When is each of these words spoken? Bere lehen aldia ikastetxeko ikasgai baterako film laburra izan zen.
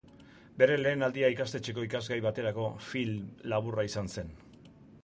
Bere 0.61 0.77
lehen 0.83 1.07
aldia 1.07 1.29
ikastetxeko 1.33 1.85
ikasgai 1.89 2.17
baterako 2.27 2.67
film 2.87 3.49
laburra 3.55 3.89
izan 3.93 4.13
zen. 4.19 4.35